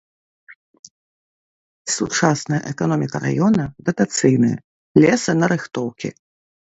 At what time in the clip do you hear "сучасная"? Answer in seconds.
1.95-2.61